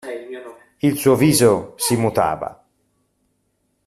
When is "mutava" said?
1.95-2.65